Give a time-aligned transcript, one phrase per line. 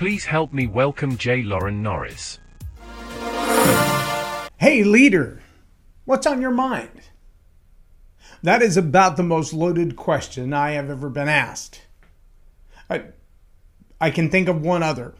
[0.00, 1.42] Please help me welcome J.
[1.42, 2.38] Loren Norris.
[4.56, 5.42] Hey, leader,
[6.06, 7.02] what's on your mind?
[8.42, 11.82] That is about the most loaded question I have ever been asked.
[12.88, 13.02] I,
[14.00, 15.16] I can think of one other,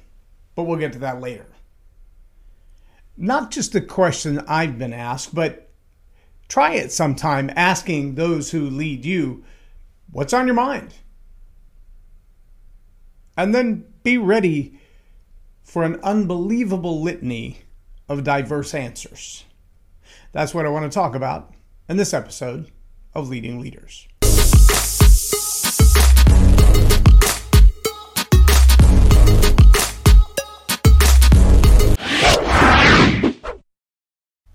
[0.55, 1.49] but we'll get to that later.
[3.19, 5.69] Not just the question I've been asked, but
[6.49, 9.45] try it sometime asking those who lead you,
[10.11, 10.95] What's on your mind?
[13.37, 14.79] And then be ready
[15.63, 17.59] for an unbelievable litany
[18.09, 19.45] of diverse answers.
[20.33, 21.53] That's what I want to talk about
[21.89, 22.71] in this episode
[23.15, 24.07] of Leading Leaders.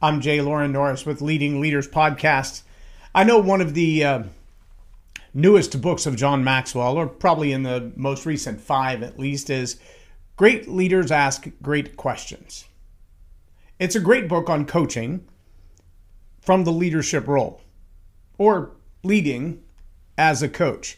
[0.02, 2.62] I'm J Loren Norris with Leading Leaders Podcast.
[3.14, 4.24] I know one of the uh,
[5.36, 9.80] newest books of John Maxwell, or probably in the most recent five at least, is
[10.38, 12.66] Great Leaders Ask Great Questions.
[13.78, 15.28] It's a great book on coaching
[16.42, 17.62] from the leadership role
[18.38, 18.72] or
[19.04, 19.62] leading
[20.18, 20.98] as a coach.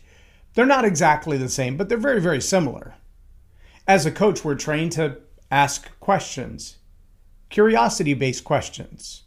[0.54, 2.96] They're not exactly the same, but they're very, very similar.
[3.88, 5.18] As a coach, we're trained to
[5.50, 6.78] ask questions,
[7.50, 9.24] curiosity based questions.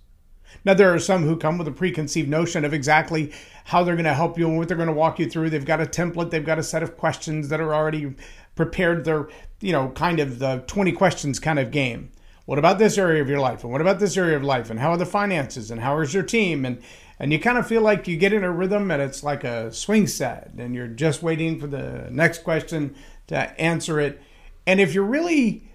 [0.64, 3.32] Now, there are some who come with a preconceived notion of exactly
[3.70, 5.48] how they're going to help you and what they're going to walk you through.
[5.48, 8.16] They've got a template, they've got a set of questions that are already
[8.56, 9.04] prepared.
[9.04, 9.28] They're,
[9.60, 12.10] you know, kind of the 20 questions kind of game.
[12.46, 13.62] What about this area of your life?
[13.62, 14.70] And what about this area of life?
[14.70, 15.70] And how are the finances?
[15.70, 16.64] And how is your team?
[16.64, 16.82] And
[17.20, 19.72] and you kind of feel like you get in a rhythm and it's like a
[19.72, 22.96] swing set and you're just waiting for the next question
[23.28, 24.20] to answer it.
[24.66, 25.70] And if you're really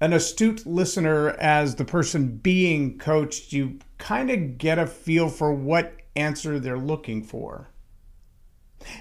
[0.00, 5.52] an astute listener as the person being coached, you kind of get a feel for
[5.52, 7.70] what answer they're looking for.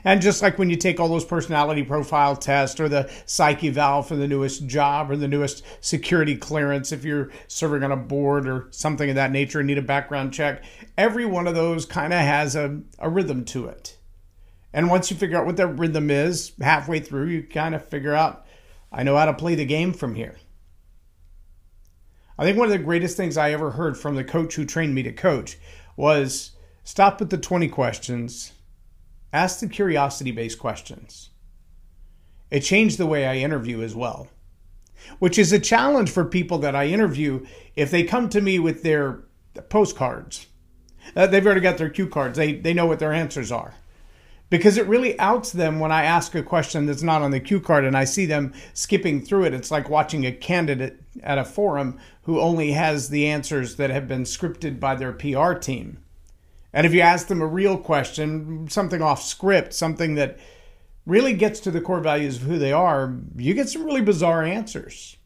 [0.03, 4.03] And just like when you take all those personality profile tests or the psych eval
[4.03, 8.47] for the newest job or the newest security clearance, if you're serving on a board
[8.47, 10.63] or something of that nature and need a background check,
[10.97, 13.97] every one of those kind of has a, a rhythm to it.
[14.73, 18.13] And once you figure out what that rhythm is, halfway through, you kind of figure
[18.13, 18.45] out,
[18.91, 20.35] I know how to play the game from here.
[22.38, 24.95] I think one of the greatest things I ever heard from the coach who trained
[24.95, 25.57] me to coach
[25.97, 26.51] was
[26.89, 28.53] stop with the 20 questions
[29.31, 31.29] Ask the curiosity based questions.
[32.50, 34.27] It changed the way I interview as well,
[35.19, 37.45] which is a challenge for people that I interview
[37.75, 39.19] if they come to me with their
[39.69, 40.47] postcards.
[41.16, 43.75] Uh, they've already got their cue cards, they, they know what their answers are.
[44.49, 47.59] Because it really outs them when I ask a question that's not on the cue
[47.59, 49.53] card and I see them skipping through it.
[49.53, 54.07] It's like watching a candidate at a forum who only has the answers that have
[54.07, 55.99] been scripted by their PR team.
[56.74, 60.38] And if you ask them a real question, something off script, something that
[61.06, 64.44] really gets to the core values of who they are, you get some really bizarre
[64.44, 65.18] answers.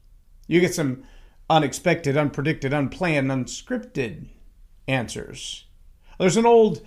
[0.48, 1.04] You get some
[1.50, 4.28] unexpected, unpredicted, unplanned, unscripted
[4.88, 5.66] answers.
[6.18, 6.86] There's an old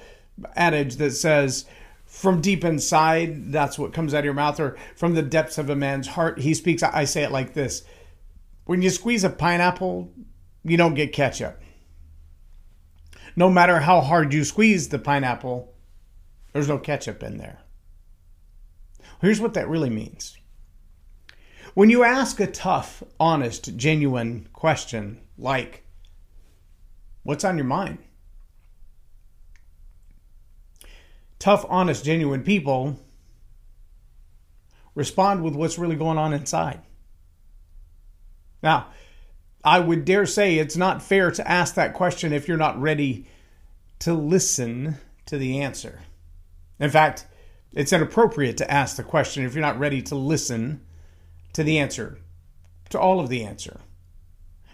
[0.54, 1.66] adage that says,
[2.06, 5.68] from deep inside, that's what comes out of your mouth, or from the depths of
[5.68, 6.82] a man's heart, he speaks.
[6.82, 7.82] I say it like this
[8.64, 10.10] When you squeeze a pineapple,
[10.64, 11.60] you don't get ketchup
[13.36, 15.72] no matter how hard you squeeze the pineapple,
[16.52, 17.60] there's no ketchup in there.
[19.20, 20.36] Here's what that really means.
[21.74, 25.82] When you ask a tough, honest, genuine question like,
[27.22, 27.98] What's on your mind?
[31.40, 33.00] Tough, honest, genuine people
[34.94, 36.80] respond with what's really going on inside.
[38.62, 38.86] Now,
[39.66, 43.26] I would dare say it's not fair to ask that question if you're not ready
[43.98, 46.02] to listen to the answer.
[46.78, 47.26] In fact,
[47.72, 50.82] it's inappropriate to ask the question if you're not ready to listen
[51.52, 52.20] to the answer,
[52.90, 53.80] to all of the answer.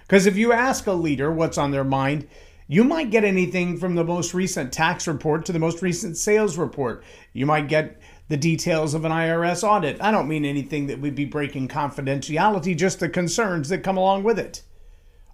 [0.03, 2.28] Because if you ask a leader what's on their mind,
[2.66, 6.59] you might get anything from the most recent tax report to the most recent sales
[6.59, 7.03] report.
[7.32, 7.98] You might get
[8.28, 10.03] the details of an IRS audit.
[10.03, 14.24] I don't mean anything that would be breaking confidentiality, just the concerns that come along
[14.24, 14.62] with it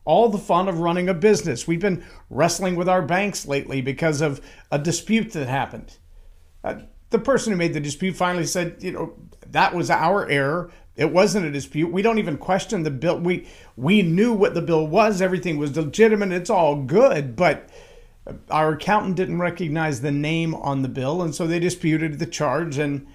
[0.08, 1.68] all the fun of running a business.
[1.68, 4.40] We've been wrestling with our banks lately because of
[4.72, 5.98] a dispute that happened.
[6.64, 6.76] Uh,
[7.10, 9.12] the person who made the dispute finally said, you know,
[9.50, 10.70] that was our error.
[10.96, 11.92] It wasn't a dispute.
[11.92, 13.18] We don't even question the bill.
[13.18, 15.20] We we knew what the bill was.
[15.20, 16.32] Everything was legitimate.
[16.32, 17.68] It's all good, but
[18.50, 22.78] our accountant didn't recognize the name on the bill, and so they disputed the charge.
[22.78, 23.06] And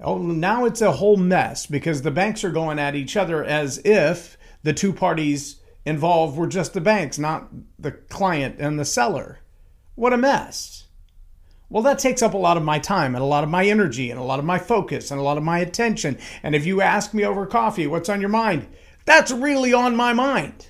[0.00, 3.82] oh, now it's a whole mess because the banks are going at each other as
[3.84, 7.48] if the two parties involved were just the banks, not
[7.78, 9.40] the client and the seller.
[9.94, 10.84] What a mess.
[11.70, 14.10] Well, that takes up a lot of my time and a lot of my energy
[14.10, 16.18] and a lot of my focus and a lot of my attention.
[16.42, 18.68] And if you ask me over coffee, what's on your mind?
[19.04, 20.68] That's really on my mind.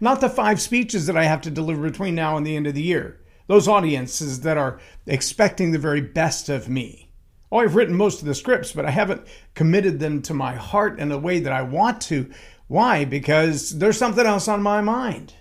[0.00, 2.74] Not the five speeches that I have to deliver between now and the end of
[2.74, 3.20] the year.
[3.46, 7.10] Those audiences that are expecting the very best of me.
[7.50, 11.00] Oh, I've written most of the scripts, but I haven't committed them to my heart
[11.00, 12.30] in a way that I want to.
[12.70, 13.04] Why?
[13.04, 15.34] Because there's something else on my mind.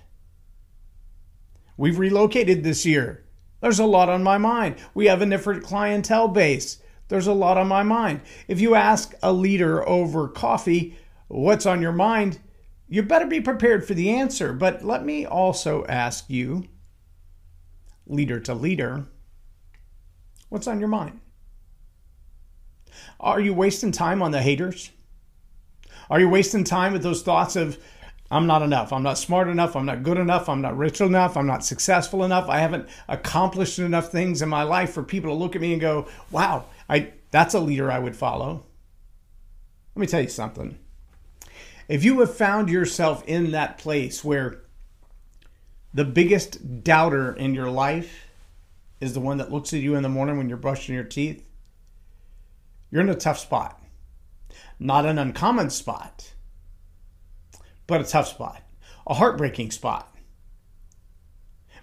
[1.78, 3.24] We've relocated this year.
[3.62, 4.78] There's a lot on my mind.
[4.96, 6.82] We have a different clientele base.
[7.08, 8.22] There's a lot on my mind.
[8.48, 10.98] If you ask a leader over coffee,
[11.28, 12.40] what's on your mind?
[12.88, 14.52] You better be prepared for the answer.
[14.52, 16.64] But let me also ask you,
[18.08, 19.06] leader to leader,
[20.50, 21.20] what's on your mind?
[23.20, 24.90] Are you wasting time on the haters?
[26.10, 27.78] Are you wasting time with those thoughts of,
[28.32, 28.94] I'm not enough.
[28.94, 29.76] I'm not smart enough.
[29.76, 30.50] I'm not good enough.
[30.50, 31.36] I'm not rich enough.
[31.36, 32.48] I'm not successful enough.
[32.50, 35.82] I haven't accomplished enough things in my life for people to look at me and
[35.82, 38.66] go, wow, I, that's a leader I would follow.
[39.96, 40.78] Let me tell you something.
[41.88, 44.62] If you have found yourself in that place where
[45.92, 48.28] the biggest doubter in your life
[49.02, 51.44] is the one that looks at you in the morning when you're brushing your teeth,
[52.92, 53.82] you're in a tough spot.
[54.80, 56.34] Not an uncommon spot
[57.90, 58.62] but a tough spot,
[59.08, 60.16] a heartbreaking spot.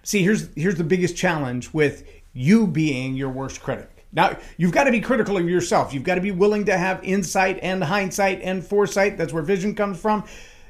[0.03, 4.05] See, here's here's the biggest challenge with you being your worst critic.
[4.13, 5.93] Now, you've got to be critical of yourself.
[5.93, 9.17] You've got to be willing to have insight and hindsight and foresight.
[9.17, 10.23] That's where vision comes from.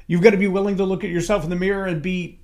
[0.08, 2.40] You've got to be willing to look at yourself in the mirror and be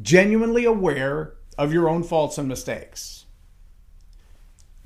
[0.00, 3.21] genuinely aware of your own faults and mistakes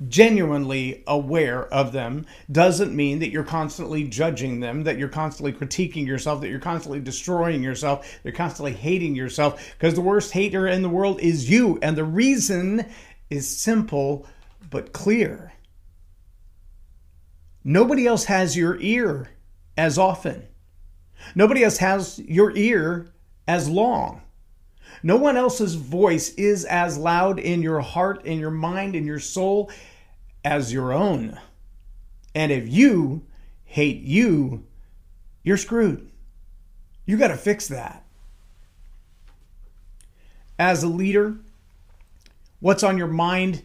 [0.07, 6.05] genuinely aware of them doesn't mean that you're constantly judging them, that you're constantly critiquing
[6.05, 10.81] yourself, that you're constantly destroying yourself, you're constantly hating yourself, because the worst hater in
[10.81, 11.79] the world is you.
[11.81, 12.85] And the reason
[13.29, 14.27] is simple
[14.69, 15.53] but clear.
[17.63, 19.29] Nobody else has your ear
[19.75, 20.47] as often.
[21.35, 23.07] Nobody else has your ear
[23.47, 24.21] as long.
[25.03, 29.19] No one else's voice is as loud in your heart, in your mind, in your
[29.19, 29.71] soul
[30.43, 31.39] as your own.
[32.33, 33.25] And if you
[33.65, 34.65] hate you,
[35.43, 36.09] you're screwed.
[37.05, 38.03] You got to fix that.
[40.59, 41.37] As a leader,
[42.59, 43.63] what's on your mind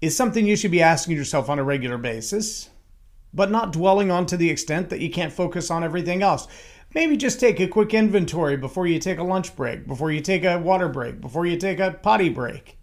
[0.00, 2.68] is something you should be asking yourself on a regular basis,
[3.32, 6.48] but not dwelling on to the extent that you can't focus on everything else.
[6.96, 10.44] Maybe just take a quick inventory before you take a lunch break, before you take
[10.44, 12.78] a water break, before you take a potty break.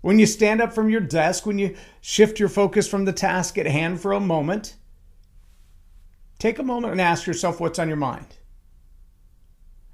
[0.00, 3.58] When you stand up from your desk, when you shift your focus from the task
[3.58, 4.76] at hand for a moment,
[6.38, 8.38] take a moment and ask yourself what's on your mind.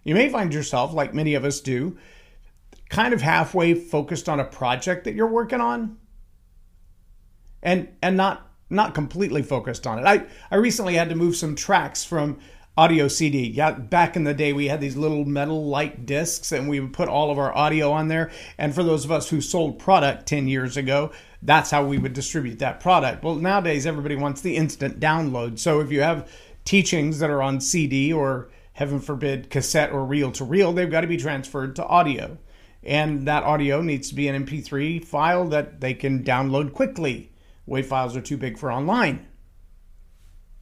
[0.05, 1.99] You may find yourself, like many of us do,
[2.91, 5.99] kind of halfway focused on a project that you're working on
[7.61, 10.05] and and not not completely focused on it.
[10.07, 12.39] I, I recently had to move some tracks from
[12.77, 13.49] audio CD.
[13.49, 16.93] Yeah, back in the day, we had these little metal light discs, and we would
[16.93, 18.31] put all of our audio on there.
[18.57, 22.15] And for those of us who sold product 10 years ago, that's how we would
[22.15, 23.23] distribute that product.
[23.23, 25.59] Well, nowadays, everybody wants the instant download.
[25.59, 26.31] So if you have
[26.65, 31.03] teachings that are on CD or, heaven forbid, cassette or reel to reel, they've got
[31.03, 32.39] to be transferred to audio.
[32.83, 37.33] And that audio needs to be an MP3 file that they can download quickly.
[37.69, 39.27] WAV files are too big for online.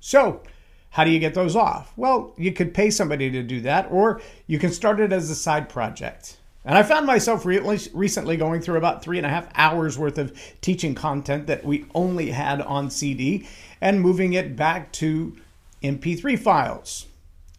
[0.00, 0.42] So,
[0.90, 1.92] how do you get those off?
[1.96, 5.36] Well, you could pay somebody to do that, or you can start it as a
[5.36, 6.36] side project.
[6.65, 10.38] And I found myself recently going through about three and a half hours worth of
[10.60, 13.48] teaching content that we only had on CD
[13.81, 15.36] and moving it back to
[15.82, 17.06] MP3 files.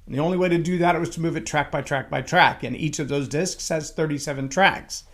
[0.05, 2.21] And the only way to do that was to move it track by track by
[2.21, 5.05] track, and each of those discs has 37 tracks.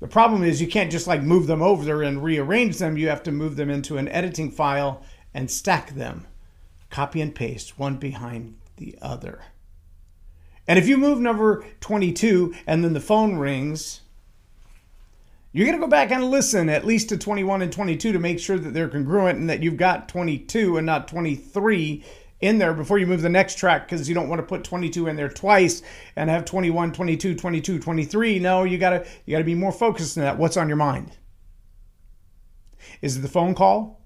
[0.00, 2.98] The problem is you can't just like move them over and rearrange them.
[2.98, 6.26] You have to move them into an editing file and stack them
[6.92, 9.42] copy and paste one behind the other.
[10.68, 14.02] And if you move number 22 and then the phone rings,
[15.50, 18.38] you're going to go back and listen at least to 21 and 22 to make
[18.38, 22.04] sure that they're congruent and that you've got 22 and not 23
[22.40, 25.06] in there before you move the next track because you don't want to put 22
[25.06, 25.82] in there twice
[26.16, 29.70] and have 21 22 22 23 no you got to you got to be more
[29.70, 30.38] focused on that.
[30.38, 31.12] What's on your mind?
[33.00, 34.01] Is it the phone call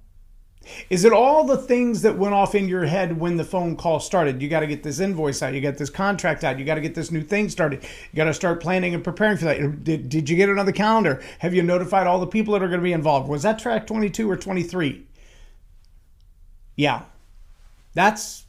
[0.90, 4.00] is it all the things that went off in your head when the phone call
[4.00, 4.42] started?
[4.42, 5.54] You got to get this invoice out.
[5.54, 6.58] You got this contract out.
[6.58, 7.82] You got to get this new thing started.
[7.82, 9.84] You got to start planning and preparing for that.
[9.84, 11.22] Did, did you get it on the calendar?
[11.38, 13.28] Have you notified all the people that are going to be involved?
[13.28, 15.04] Was that track 22 or 23?
[16.74, 17.02] Yeah.
[17.94, 18.44] That's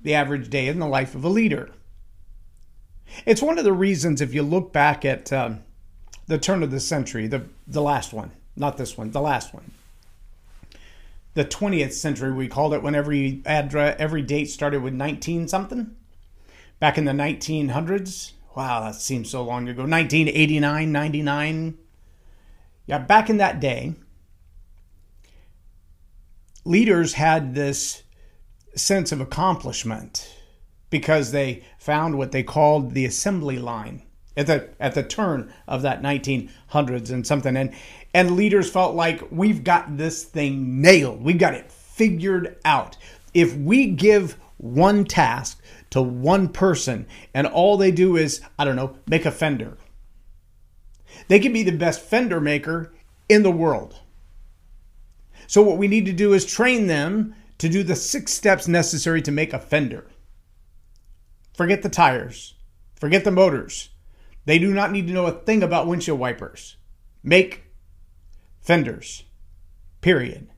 [0.00, 1.70] the average day in the life of a leader.
[3.26, 5.60] It's one of the reasons, if you look back at um,
[6.26, 9.72] the turn of the century, the, the last one, not this one, the last one
[11.34, 15.94] the 20th century we called it when every address every date started with 19 something
[16.80, 18.32] back in the 1900s.
[18.56, 19.82] Wow, that seems so long ago.
[19.82, 21.78] 1989, 99.
[22.86, 23.94] Yeah, back in that day,
[26.64, 28.02] leaders had this
[28.74, 30.34] sense of accomplishment
[30.88, 34.02] because they found what they called the assembly line
[34.36, 37.56] at the at the turn of that 1900s and something.
[37.56, 37.74] And
[38.12, 41.22] and leaders felt like we've got this thing nailed.
[41.22, 42.96] We've got it figured out.
[43.34, 45.60] If we give one task
[45.90, 49.78] to one person and all they do is i don't know make a fender
[51.28, 52.92] they can be the best fender maker
[53.28, 54.00] in the world.
[55.46, 59.22] So what we need to do is train them to do the six steps necessary
[59.22, 60.06] to make a fender.
[61.54, 62.54] Forget the tires.
[62.96, 63.90] Forget the motors
[64.50, 66.76] they do not need to know a thing about windshield wipers.
[67.22, 67.64] Make
[68.60, 69.24] fenders.
[70.00, 70.48] Period.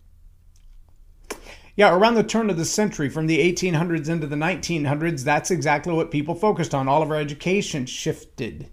[1.75, 5.93] Yeah, around the turn of the century, from the 1800s into the 1900s, that's exactly
[5.93, 6.89] what people focused on.
[6.89, 8.71] All of our education shifted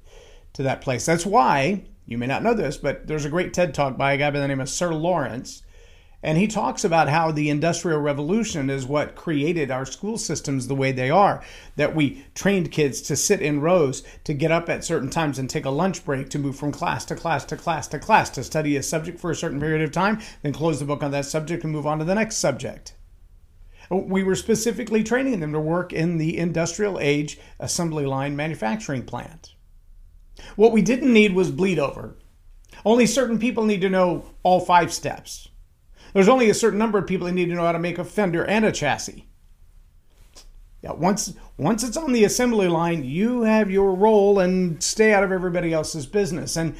[0.53, 1.05] to that place.
[1.05, 4.17] That's why, you may not know this, but there's a great TED talk by a
[4.17, 5.63] guy by the name of Sir Lawrence
[6.21, 10.75] and he talks about how the Industrial Revolution is what created our school systems the
[10.75, 11.41] way they are.
[11.77, 15.49] That we trained kids to sit in rows, to get up at certain times and
[15.49, 18.43] take a lunch break, to move from class to class to class to class, to
[18.43, 21.25] study a subject for a certain period of time, then close the book on that
[21.25, 22.95] subject and move on to the next subject.
[23.89, 29.55] We were specifically training them to work in the industrial age assembly line manufacturing plant.
[30.55, 32.15] What we didn't need was bleed over.
[32.85, 35.48] Only certain people need to know all five steps.
[36.13, 38.03] There's only a certain number of people that need to know how to make a
[38.03, 39.25] fender and a chassis.
[40.81, 45.23] Yeah, once once it's on the assembly line, you have your role and stay out
[45.23, 46.55] of everybody else's business.
[46.55, 46.75] And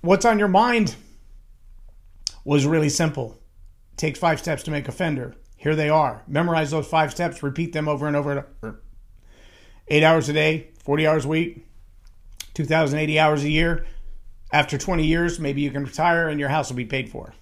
[0.00, 0.96] what's on your mind
[2.44, 3.38] was really simple.
[3.92, 5.36] It takes five steps to make a fender.
[5.56, 6.22] Here they are.
[6.26, 8.46] Memorize those five steps, repeat them over and over.
[9.88, 11.66] Eight hours a day, 40 hours a week,
[12.54, 13.86] 2,080 hours a year.
[14.52, 17.34] After 20 years, maybe you can retire and your house will be paid for.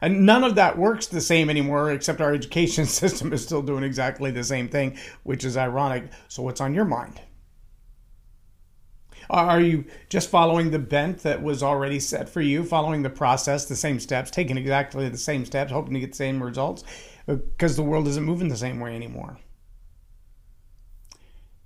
[0.00, 3.84] And none of that works the same anymore, except our education system is still doing
[3.84, 6.10] exactly the same thing, which is ironic.
[6.28, 7.20] So, what's on your mind?
[9.28, 13.66] Are you just following the bent that was already set for you, following the process,
[13.66, 16.82] the same steps, taking exactly the same steps, hoping to get the same results?
[17.28, 19.38] Uh, because the world isn't moving the same way anymore.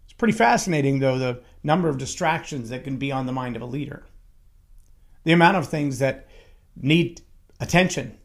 [0.05, 3.63] It's pretty fascinating, though, the number of distractions that can be on the mind of
[3.63, 4.05] a leader.
[5.23, 6.29] The amount of things that
[6.77, 7.23] need
[7.61, 8.19] attention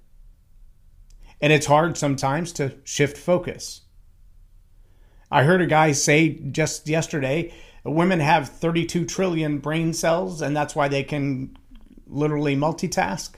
[1.42, 3.82] and it's hard sometimes to shift focus.
[5.32, 7.54] I heard a guy say just yesterday
[7.86, 11.56] women have 32 trillion brain cells, and that's why they can
[12.08, 13.32] literally multitask.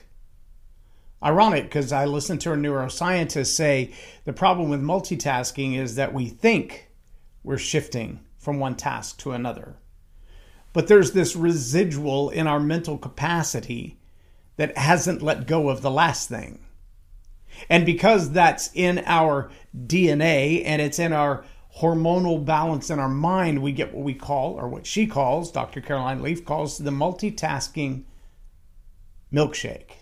[1.22, 3.92] Ironic because I listened to a neuroscientist say
[4.24, 6.90] the problem with multitasking is that we think
[7.44, 9.76] we're shifting from one task to another.
[10.72, 14.00] But there's this residual in our mental capacity
[14.56, 16.58] that hasn't let go of the last thing.
[17.68, 19.50] And because that's in our
[19.86, 21.44] DNA and it's in our
[21.78, 25.80] hormonal balance in our mind, we get what we call, or what she calls, Dr.
[25.80, 28.04] Caroline Leaf calls the multitasking
[29.32, 29.92] milkshake.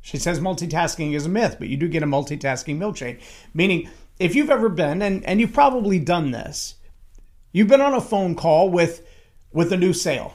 [0.00, 3.20] She says multitasking is a myth, but you do get a multitasking milkshake.
[3.52, 6.76] Meaning, if you've ever been, and, and you've probably done this,
[7.52, 9.06] you've been on a phone call with,
[9.52, 10.34] with a new sale,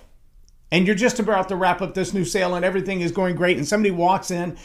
[0.73, 3.55] and you're just about to wrap up this new sale, and everything is going great,
[3.55, 4.57] and somebody walks in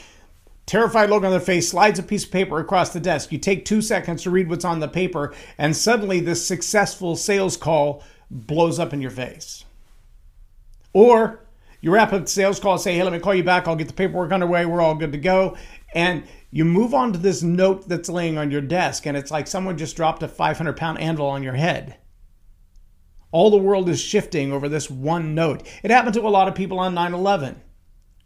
[0.68, 3.32] Terrified look on their face, slides a piece of paper across the desk.
[3.32, 7.56] You take two seconds to read what's on the paper, and suddenly this successful sales
[7.56, 9.64] call blows up in your face.
[10.92, 11.40] Or
[11.80, 13.66] you wrap up the sales call, say, hey, let me call you back.
[13.66, 14.66] I'll get the paperwork underway.
[14.66, 15.56] We're all good to go.
[15.94, 19.46] And you move on to this note that's laying on your desk, and it's like
[19.46, 21.96] someone just dropped a 500 pound anvil on your head.
[23.30, 25.66] All the world is shifting over this one note.
[25.82, 27.60] It happened to a lot of people on 9 11.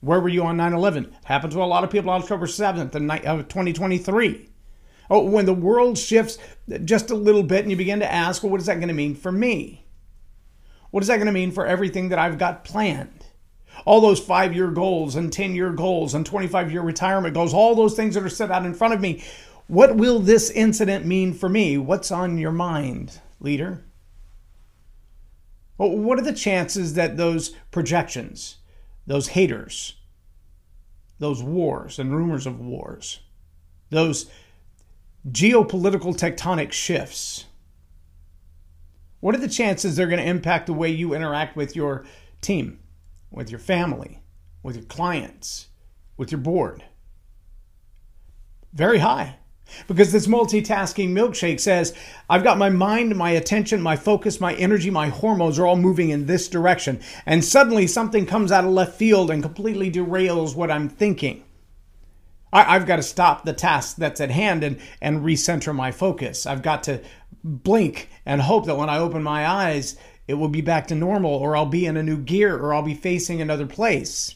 [0.00, 1.14] Where were you on 9 11?
[1.24, 4.48] Happened to a lot of people on October 7th of uh, 2023.
[5.10, 6.38] Oh, when the world shifts
[6.84, 8.94] just a little bit and you begin to ask, well, what is that going to
[8.94, 9.84] mean for me?
[10.90, 13.26] What is that going to mean for everything that I've got planned?
[13.84, 17.74] All those five year goals and 10 year goals and 25 year retirement goals, all
[17.74, 19.24] those things that are set out in front of me.
[19.66, 21.78] What will this incident mean for me?
[21.78, 23.84] What's on your mind, leader?
[25.88, 28.58] What are the chances that those projections,
[29.06, 29.96] those haters,
[31.18, 33.20] those wars and rumors of wars,
[33.90, 34.30] those
[35.28, 37.46] geopolitical tectonic shifts,
[39.20, 42.04] what are the chances they're going to impact the way you interact with your
[42.40, 42.80] team,
[43.30, 44.22] with your family,
[44.62, 45.68] with your clients,
[46.16, 46.84] with your board?
[48.72, 49.36] Very high.
[49.86, 51.94] Because this multitasking milkshake says,
[52.28, 56.10] I've got my mind, my attention, my focus, my energy, my hormones are all moving
[56.10, 57.00] in this direction.
[57.26, 61.44] And suddenly something comes out of left field and completely derails what I'm thinking.
[62.52, 66.44] I, have got to stop the task that's at hand and, and recenter my focus.
[66.44, 67.00] I've got to
[67.42, 69.96] blink and hope that when I open my eyes,
[70.28, 72.82] it will be back to normal, or I'll be in a new gear, or I'll
[72.82, 74.34] be facing another place.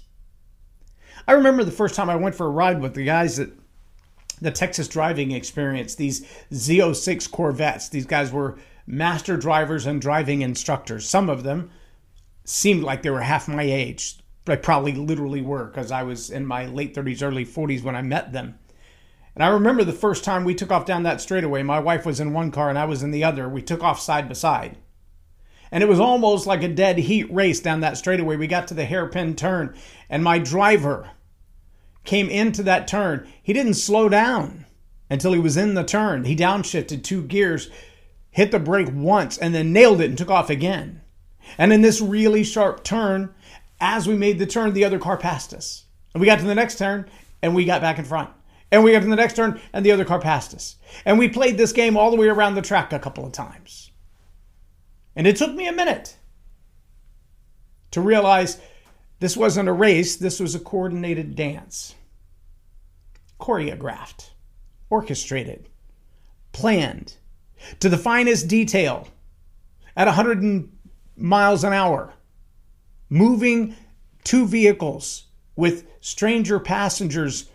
[1.28, 3.52] I remember the first time I went for a ride with the guys that
[4.40, 7.88] the Texas driving experience, these Z06 Corvettes.
[7.88, 11.08] These guys were master drivers and driving instructors.
[11.08, 11.70] Some of them
[12.44, 14.18] seemed like they were half my age.
[14.44, 18.02] They probably literally were because I was in my late 30s, early 40s when I
[18.02, 18.58] met them.
[19.34, 21.62] And I remember the first time we took off down that straightaway.
[21.62, 23.48] My wife was in one car and I was in the other.
[23.48, 24.78] We took off side by side.
[25.70, 28.36] And it was almost like a dead heat race down that straightaway.
[28.36, 29.74] We got to the hairpin turn,
[30.08, 31.10] and my driver
[32.06, 33.28] came into that turn.
[33.42, 34.64] He didn't slow down
[35.10, 36.24] until he was in the turn.
[36.24, 37.70] He downshifted two gears,
[38.30, 41.02] hit the brake once, and then nailed it and took off again.
[41.58, 43.34] And in this really sharp turn,
[43.80, 45.84] as we made the turn, the other car passed us.
[46.14, 47.08] And we got to the next turn,
[47.42, 48.30] and we got back in front.
[48.72, 50.76] And we got to the next turn, and the other car passed us.
[51.04, 53.90] And we played this game all the way around the track a couple of times.
[55.14, 56.16] And it took me a minute
[57.92, 58.58] to realize
[59.18, 61.94] this wasn't a race, this was a coordinated dance.
[63.40, 64.30] Choreographed,
[64.90, 65.68] orchestrated,
[66.52, 67.16] planned
[67.80, 69.08] to the finest detail
[69.96, 70.68] at 100
[71.16, 72.14] miles an hour,
[73.08, 73.74] moving
[74.24, 77.48] two vehicles with stranger passengers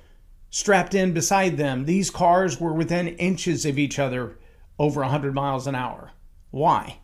[0.49, 1.85] strapped in beside them.
[1.85, 4.37] These cars were within inches of each other
[4.79, 6.11] over 100 miles an hour.
[6.49, 6.99] Why?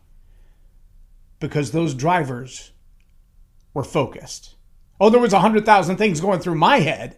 [1.40, 2.72] Because those drivers
[3.78, 4.56] were focused.
[5.00, 7.16] Oh, there was a hundred thousand things going through my head.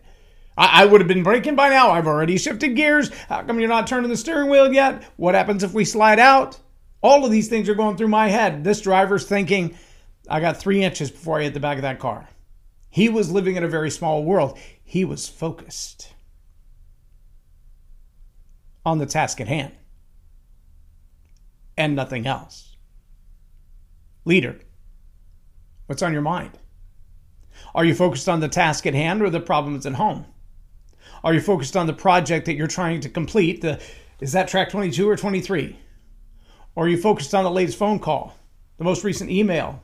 [0.59, 1.91] I, I would have been braking by now.
[1.91, 3.09] I've already shifted gears.
[3.31, 5.03] How come you're not turning the steering wheel yet?
[5.17, 6.61] What happens if we slide out?
[7.01, 8.63] All of these things are going through my head.
[8.63, 9.75] This driver's thinking,
[10.29, 12.29] I got three inches before I hit the back of that car.
[12.91, 14.59] He was living in a very small world.
[14.85, 16.13] He was focused
[18.85, 19.73] on the task at hand
[21.79, 22.77] and nothing else.
[24.27, 24.61] Leader,
[25.91, 26.53] what's on your mind?
[27.75, 30.25] Are you focused on the task at hand or the problems at home?
[31.25, 33.61] Are you focused on the project that you're trying to complete?
[33.61, 33.83] The,
[34.21, 35.77] is that track 22 or 23?
[36.77, 38.37] Or are you focused on the latest phone call,
[38.79, 39.83] the most recent email,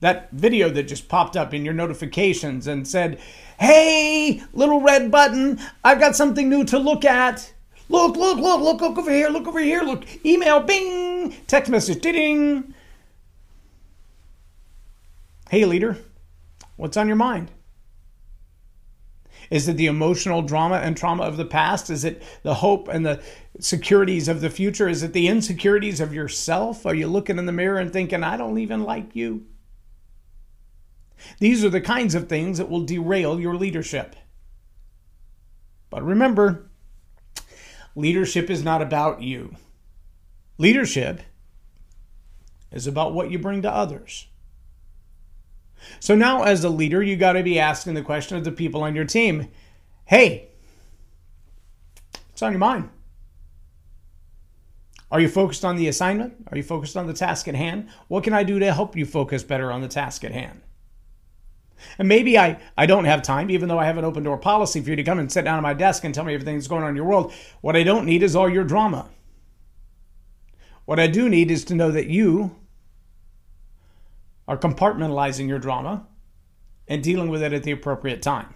[0.00, 3.18] that video that just popped up in your notifications and said,
[3.58, 7.54] Hey, little red button, I've got something new to look at.
[7.88, 10.04] Look, look, look, look, look over here, look over here, look.
[10.26, 12.74] Email, bing, text message, ding.
[15.52, 15.98] Hey, leader,
[16.76, 17.50] What's on your mind?
[19.50, 21.90] Is it the emotional drama and trauma of the past?
[21.90, 23.22] Is it the hope and the
[23.60, 24.88] securities of the future?
[24.88, 26.86] Is it the insecurities of yourself?
[26.86, 29.44] Are you looking in the mirror and thinking, I don't even like you?
[31.38, 34.16] These are the kinds of things that will derail your leadership.
[35.90, 36.70] But remember,
[37.94, 39.54] leadership is not about you.
[40.56, 41.20] Leadership
[42.70, 44.28] is about what you bring to others.
[46.00, 48.82] So now, as a leader, you got to be asking the question of the people
[48.82, 49.48] on your team
[50.04, 50.48] hey,
[52.30, 52.90] what's on your mind?
[55.10, 56.34] Are you focused on the assignment?
[56.50, 57.88] Are you focused on the task at hand?
[58.08, 60.62] What can I do to help you focus better on the task at hand?
[61.98, 64.80] And maybe I, I don't have time, even though I have an open door policy
[64.80, 66.68] for you to come and sit down at my desk and tell me everything that's
[66.68, 67.32] going on in your world.
[67.60, 69.08] What I don't need is all your drama.
[70.84, 72.56] What I do need is to know that you
[74.52, 76.06] are compartmentalizing your drama
[76.86, 78.54] and dealing with it at the appropriate time.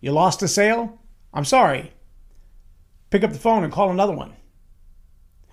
[0.00, 0.98] You lost a sale?
[1.32, 1.92] I'm sorry.
[3.10, 4.34] Pick up the phone and call another one.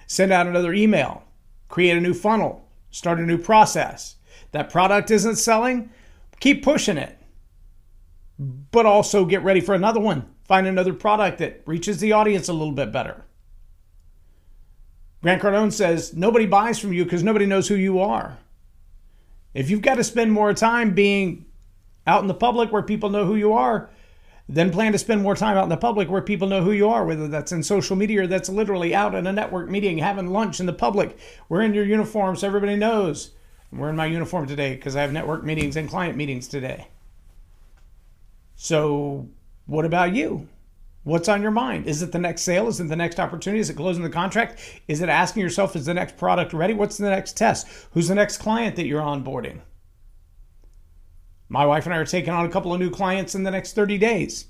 [0.08, 1.24] Send out another email.
[1.68, 2.68] Create a new funnel.
[2.90, 4.16] Start a new process.
[4.54, 5.92] That product isn't selling?
[6.40, 7.16] Keep pushing it.
[8.40, 10.34] But also get ready for another one.
[10.46, 13.24] Find another product that reaches the audience a little bit better.
[15.22, 18.40] Grant Cardone says nobody buys from you because nobody knows who you are.
[19.54, 21.46] If you've got to spend more time being
[22.06, 23.90] out in the public where people know who you are,
[24.48, 26.90] then plan to spend more time out in the public where people know who you
[26.90, 30.28] are, whether that's in social media or that's literally out in a network meeting, having
[30.28, 31.18] lunch in the public.
[31.50, 33.32] We're in your uniform so everybody knows.
[33.72, 36.88] We're in my uniform today because I have network meetings and client meetings today.
[38.56, 39.30] So,
[39.68, 40.48] what about you?
[41.04, 41.88] What's on your mind?
[41.88, 42.68] Is it the next sale?
[42.68, 43.62] Is it the next opportunity?
[43.62, 44.60] Is it closing the contract?
[44.88, 46.74] Is it asking yourself, is the next product ready?
[46.74, 47.68] What's the next test?
[47.92, 49.62] Who's the next client that you're onboarding?
[51.48, 53.74] My wife and I are taking on a couple of new clients in the next
[53.74, 54.46] 30 days.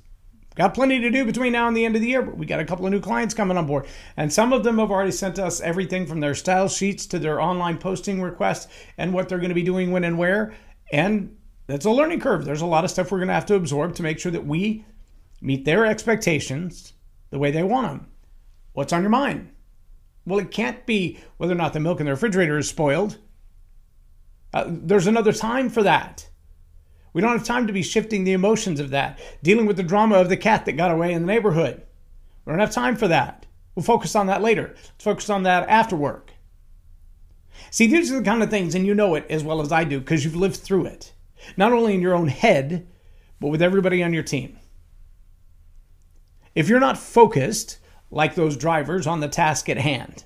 [0.56, 2.60] Got plenty to do between now and the end of the year, but we got
[2.60, 3.86] a couple of new clients coming on board.
[4.18, 7.40] And some of them have already sent us everything from their style sheets to their
[7.40, 10.54] online posting requests and what they're going to be doing when and where.
[10.92, 12.44] And that's a learning curve.
[12.44, 14.46] There's a lot of stuff we're going to have to absorb to make sure that
[14.46, 14.84] we
[15.42, 16.94] meet their expectations
[17.30, 18.08] the way they want them.
[18.74, 19.52] What's on your mind?
[20.26, 23.18] Well, it can't be whether or not the milk in the refrigerator is spoiled.
[24.54, 26.30] Uh, there's another time for that.
[27.14, 30.16] We don't have time to be shifting the emotions of that, dealing with the drama
[30.16, 31.82] of the cat that got away in the neighborhood.
[32.46, 33.46] We don't have time for that.
[33.76, 34.76] We'll focus on that later.
[34.76, 36.34] Let's focus on that after work.
[37.72, 39.84] See, these are the kind of things, and you know it as well as I
[39.84, 41.14] do because you've lived through it,
[41.58, 42.88] not only in your own head,
[43.40, 44.58] but with everybody on your team.
[46.56, 47.80] If you're not focused,
[48.12, 50.26] like those drivers, on the task at hand,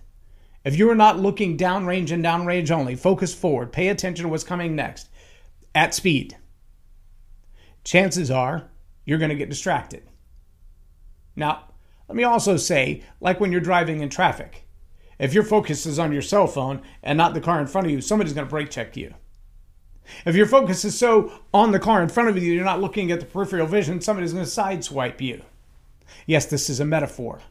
[0.64, 4.44] if you are not looking downrange and downrange only, focus forward, pay attention to what's
[4.44, 5.10] coming next
[5.76, 6.38] at speed,
[7.84, 8.70] chances are
[9.06, 10.04] you're going to get distracted.
[11.36, 11.66] Now,
[12.08, 14.68] let me also say, like when you're driving in traffic,
[15.20, 17.92] if your focus is on your cell phone and not the car in front of
[17.92, 19.14] you, somebody's going to brake check you.
[20.26, 23.12] If your focus is so on the car in front of you, you're not looking
[23.12, 25.44] at the peripheral vision, somebody's going to sideswipe you.
[26.26, 27.42] Yes, this is a metaphor.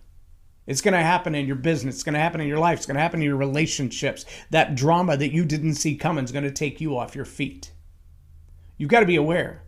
[0.67, 1.97] It's going to happen in your business.
[1.97, 2.79] It's going to happen in your life.
[2.79, 4.25] It's going to happen in your relationships.
[4.51, 7.73] That drama that you didn't see coming is going to take you off your feet.
[8.77, 9.63] You've got to be aware.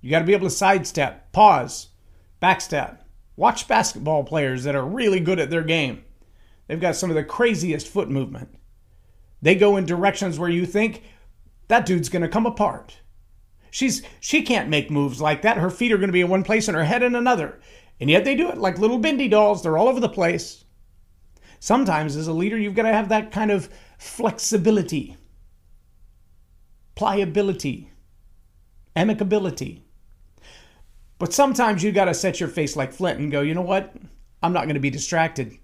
[0.00, 1.88] You've got to be able to sidestep, pause,
[2.40, 2.98] backstep.
[3.36, 6.04] Watch basketball players that are really good at their game.
[6.66, 8.54] They've got some of the craziest foot movement.
[9.42, 11.02] They go in directions where you think
[11.68, 12.98] that dude's going to come apart.
[13.70, 15.56] She's she can't make moves like that.
[15.56, 17.60] Her feet are going to be in one place and her head in another.
[18.00, 19.62] And yet they do it like little bendy dolls.
[19.62, 20.64] They're all over the place.
[21.58, 25.16] Sometimes, as a leader, you've got to have that kind of flexibility,
[26.94, 27.90] pliability,
[28.96, 29.82] amicability.
[31.18, 33.94] But sometimes you've got to set your face like flint and go, you know what?
[34.42, 35.58] I'm not going to be distracted.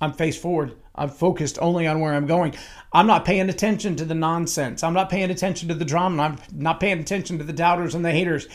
[0.00, 0.76] I'm face forward.
[0.94, 2.54] I'm focused only on where I'm going.
[2.92, 4.82] I'm not paying attention to the nonsense.
[4.82, 6.22] I'm not paying attention to the drama.
[6.22, 8.46] I'm not paying attention to the doubters and the haters.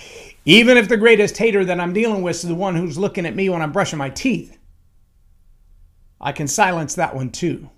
[0.46, 3.36] Even if the greatest hater that I'm dealing with is the one who's looking at
[3.36, 4.58] me when I'm brushing my teeth,
[6.20, 7.70] I can silence that one too.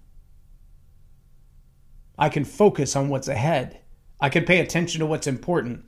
[2.18, 3.80] I can focus on what's ahead.
[4.20, 5.86] I can pay attention to what's important.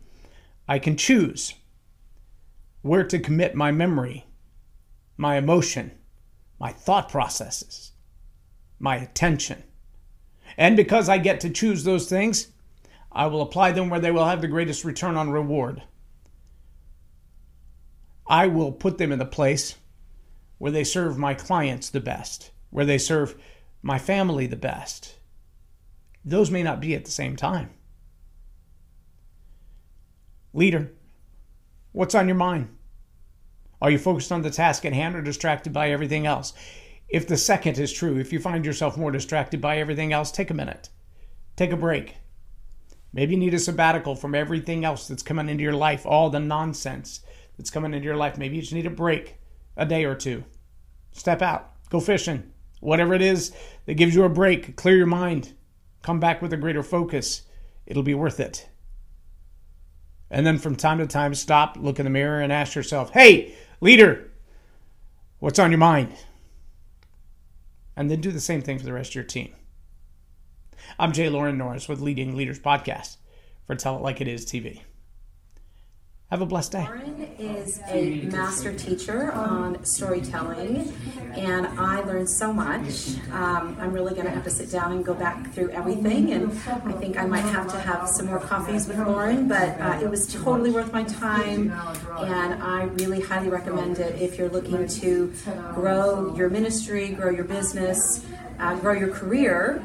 [0.67, 1.53] I can choose
[2.81, 4.25] where to commit my memory,
[5.17, 5.91] my emotion
[6.59, 7.91] my thought processes,
[8.79, 9.63] my attention.
[10.57, 12.49] And because I get to choose those things,
[13.11, 15.83] I will apply them where they will have the greatest return on reward.
[18.27, 19.75] I will put them in the place
[20.57, 23.35] where they serve my clients the best, where they serve
[23.81, 25.15] my family the best.
[26.23, 27.69] Those may not be at the same time.
[30.53, 30.91] Leader,
[31.91, 32.69] what's on your mind?
[33.81, 36.53] Are you focused on the task at hand or distracted by everything else?
[37.07, 40.49] If the second is true, if you find yourself more distracted by everything else, take
[40.49, 40.89] a minute.
[41.55, 42.15] Take a break.
[43.13, 46.39] Maybe you need a sabbatical from everything else that's coming into your life, all the
[46.39, 47.21] nonsense
[47.57, 48.37] that's coming into your life.
[48.37, 49.37] Maybe you just need a break,
[49.77, 50.43] a day or two.
[51.13, 53.53] Step out, go fishing, whatever it is
[53.85, 55.53] that gives you a break, clear your mind,
[56.01, 57.43] come back with a greater focus.
[57.85, 58.67] It'll be worth it.
[60.29, 63.55] And then from time to time, stop, look in the mirror, and ask yourself, hey,
[63.81, 64.31] Leader,
[65.39, 66.13] what's on your mind?
[67.97, 69.53] And then do the same thing for the rest of your team.
[70.97, 73.17] I'm J Loren Norris with Leading Leaders Podcast
[73.67, 74.81] for Tell It Like It Is TV.
[76.31, 76.85] Have a blessed day.
[76.85, 80.91] Loren is a master teacher on storytelling,
[81.35, 83.15] and I learned so much.
[83.31, 86.51] Um, I'm really going to have to sit down and go back through everything, and
[86.67, 90.09] I think I might have to have some more coffees with Loren, but uh, it
[90.09, 91.71] was totally worth my time,
[92.17, 95.31] and I really highly recommend it if you're looking to
[95.75, 98.25] grow your ministry, grow your business,
[98.59, 99.83] uh, grow your career.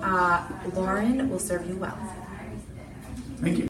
[0.00, 1.98] Uh, Loren will serve you well.
[3.40, 3.69] Thank you.